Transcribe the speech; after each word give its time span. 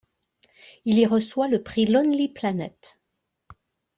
Il 0.85 0.97
y 0.97 1.05
reçoit 1.05 1.47
le 1.47 1.61
Prix 1.61 1.85
Lonely 1.85 2.29
Planet. 2.29 2.97